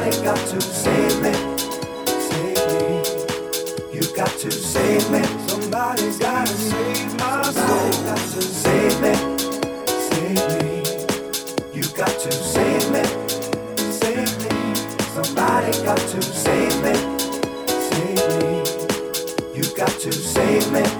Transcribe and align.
Somebody 0.00 0.24
got 0.24 0.38
to 0.48 0.60
save 0.62 1.20
me, 1.20 1.32
save 2.06 2.56
me. 2.72 3.02
You 3.92 4.16
got 4.16 4.30
to 4.38 4.50
save 4.50 5.10
me. 5.10 5.22
Somebody's 5.46 6.18
got 6.18 6.46
to 6.46 6.52
save 6.54 7.18
my 7.18 7.42
soul. 7.42 7.92
Somebody 7.92 8.06
got 8.06 8.16
to 8.16 8.40
save 8.40 9.00
me, 9.02 9.14
save 10.08 10.40
me. 10.48 10.72
You 11.74 11.82
got 11.94 12.18
to 12.18 12.32
save 12.32 12.90
me, 12.90 13.04
save 13.92 14.32
me. 14.40 14.74
Somebody 15.12 15.72
got 15.84 15.98
to 15.98 16.22
save 16.22 16.82
me, 16.82 16.94
save 17.90 18.24
me. 18.40 18.52
You 19.54 19.64
got 19.76 19.90
to 20.00 20.12
save 20.12 20.72
me. 20.72 20.99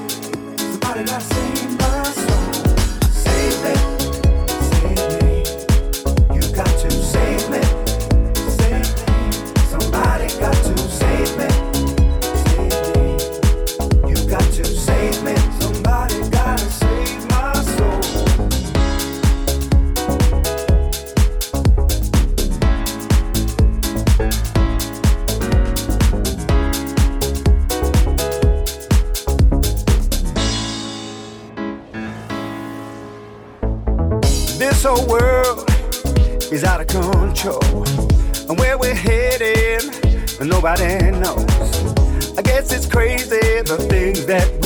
nobody 40.62 41.10
knows. 41.12 42.36
I 42.36 42.42
guess 42.42 42.70
it's 42.70 42.84
crazy 42.84 43.62
the 43.62 43.78
things 43.88 44.26
that 44.26 44.59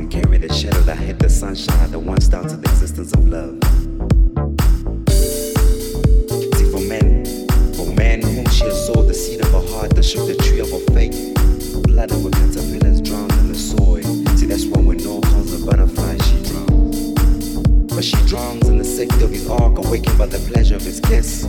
and 0.00 0.10
carry 0.10 0.38
the 0.38 0.50
shadow 0.50 0.80
that 0.80 0.96
hid 0.96 1.18
the 1.18 1.28
sunshine 1.28 1.90
that 1.90 1.98
once 1.98 2.26
doubted 2.26 2.62
the 2.62 2.70
existence 2.70 3.12
of 3.12 3.28
love. 3.28 3.52
See, 6.56 6.70
for 6.72 6.80
men, 6.80 7.26
for 7.74 7.86
men 7.94 8.22
whom 8.22 8.46
she 8.48 8.64
has 8.64 8.86
sowed 8.86 9.08
the 9.08 9.12
seed 9.12 9.42
of 9.42 9.52
her 9.52 9.66
heart 9.74 9.94
that 9.94 10.02
shook 10.02 10.26
the 10.26 10.36
tree 10.36 10.60
of 10.60 10.70
her 10.70 10.80
faith, 10.94 11.18
blooded 11.84 12.24
with 12.24 12.32
caterpillars 12.32 13.02
drowned 13.02 13.32
in 13.44 13.48
the 13.48 13.54
soil. 13.54 14.02
See, 14.38 14.46
that's 14.46 14.64
when 14.64 14.86
with 14.86 15.04
no 15.04 15.20
cause 15.20 15.52
of 15.52 15.66
butterfly 15.66 16.16
she 16.28 16.42
drowns. 16.48 16.96
But 17.92 18.02
she 18.02 18.16
drowns 18.26 18.68
in 18.68 18.78
the 18.78 18.84
safety 18.84 19.22
of 19.22 19.30
his 19.30 19.50
ark, 19.50 19.76
awakened 19.76 20.16
by 20.16 20.26
the 20.26 20.38
pleasure 20.50 20.76
of 20.76 20.82
his 20.82 21.00
kiss. 21.00 21.42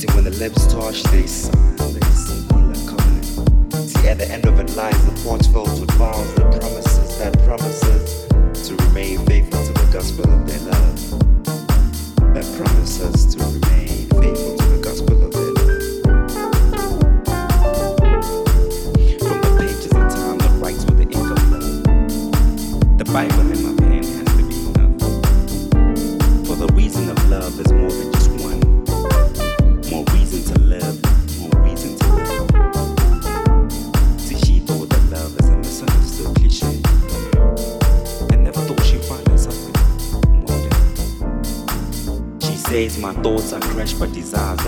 See, 0.00 0.08
when 0.14 0.24
the 0.24 0.34
lips 0.40 0.64
touch, 0.72 1.02
they 1.12 1.26
sign, 1.26 1.76
they 1.76 2.00
seal 2.16 2.72
a 2.72 2.78
covenant. 2.88 3.26
See, 3.90 4.08
at 4.08 4.16
the 4.16 4.28
end 4.30 4.46
of 4.46 4.58
it 4.58 4.74
lies 4.76 4.96
the 5.04 5.12
porch 5.22 5.46
filled 5.48 5.78
with 5.78 5.90
vows 5.98 6.34
that 6.36 6.50
promises, 6.58 6.87
that 7.18 7.36
promises 7.44 8.28
to 8.68 8.76
remain 8.84 9.18
faithful 9.26 9.60
to 9.64 9.72
the 9.72 9.90
gospel 9.92 10.30
of 10.30 10.46
their 10.46 10.60
love. 10.70 12.34
That 12.34 12.46
promises 12.56 13.34
to 13.34 13.67
my 43.08 43.22
thoughts 43.22 43.54
are 43.54 43.60
crushed, 43.60 43.98
but 43.98 44.12
desires 44.12 44.66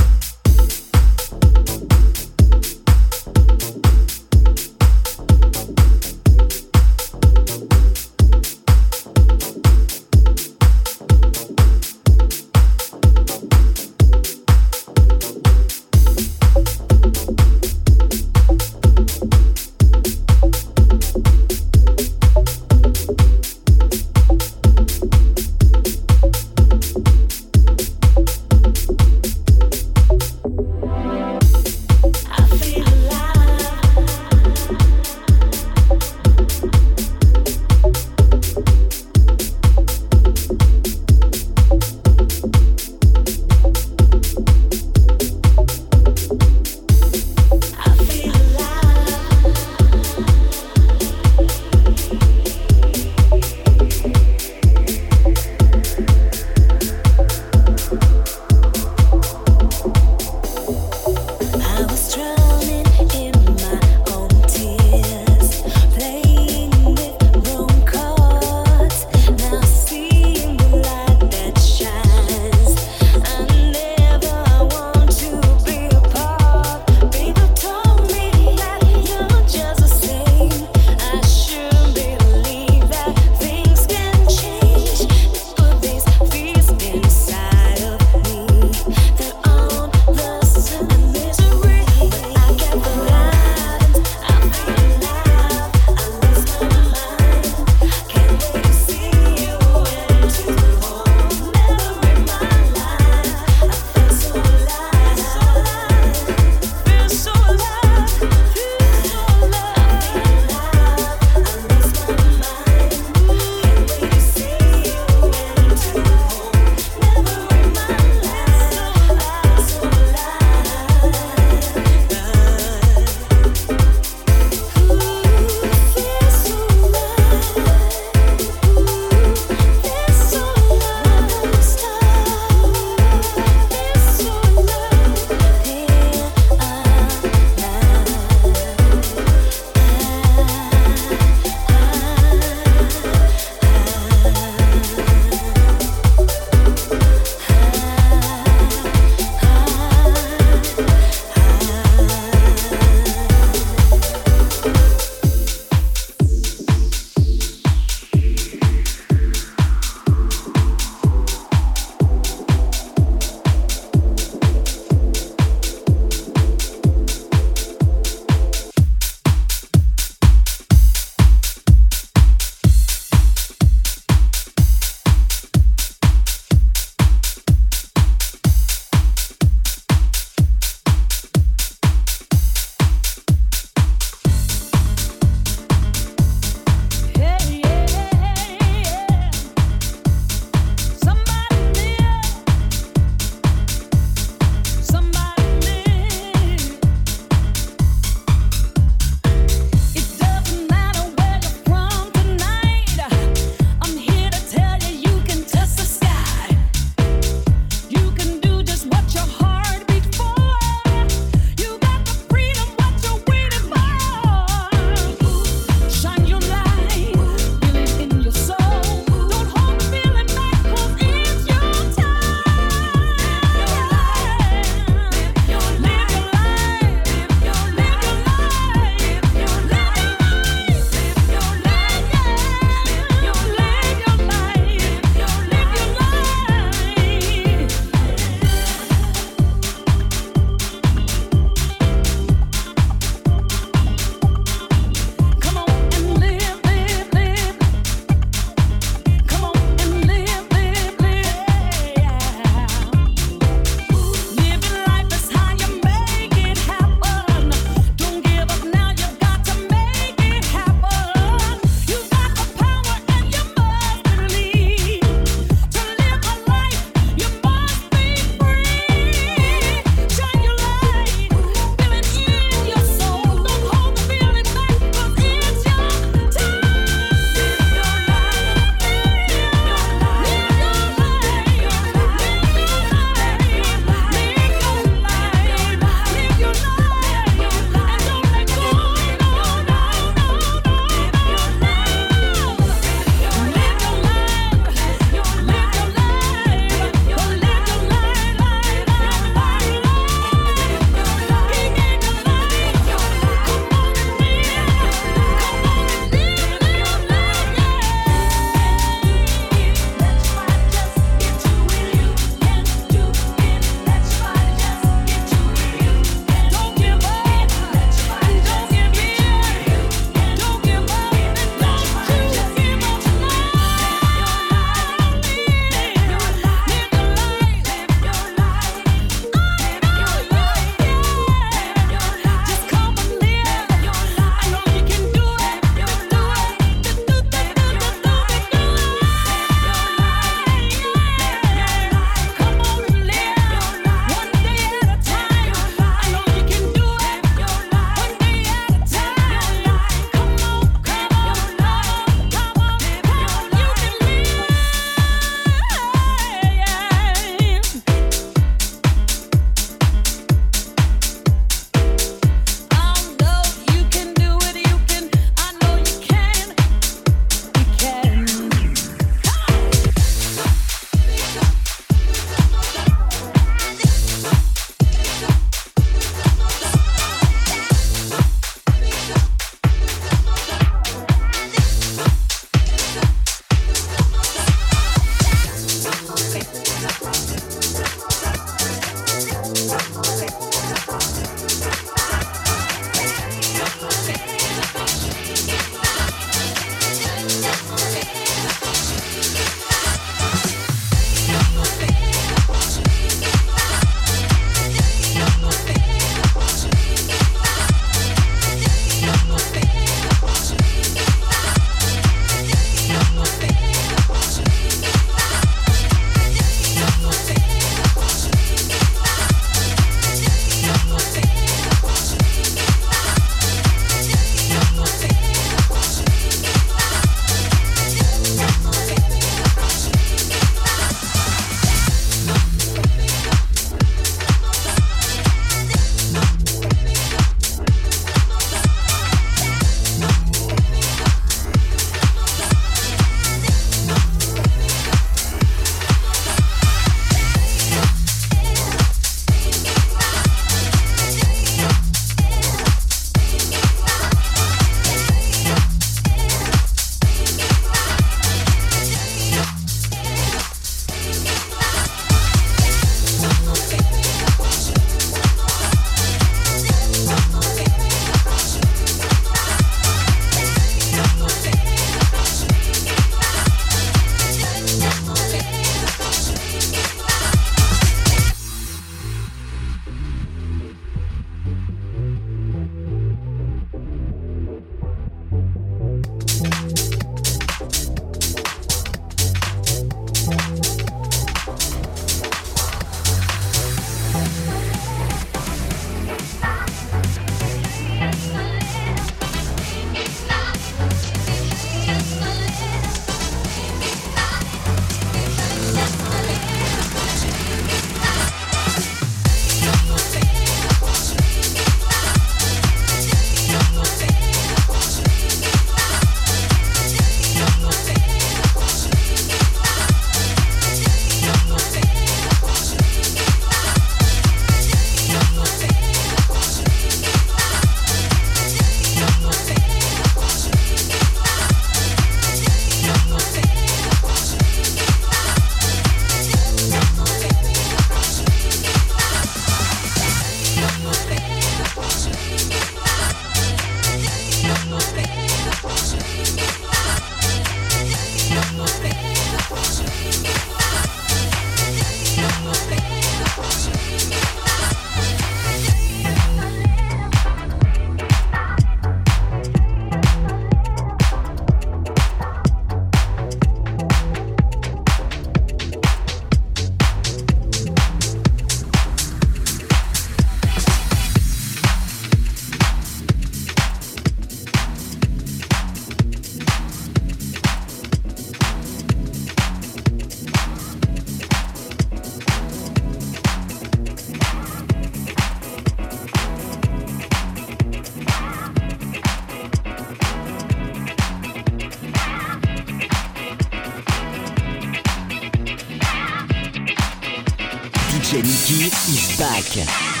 Pâques. 599.21 600.00